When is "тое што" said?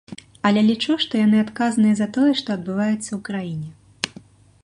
2.17-2.49